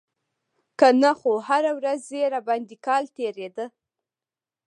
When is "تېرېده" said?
3.17-3.65